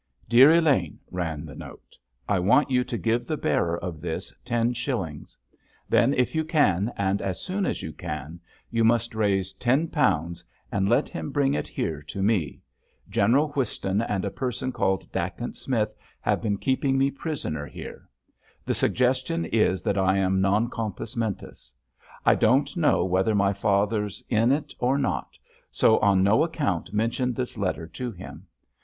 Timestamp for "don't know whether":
22.39-23.35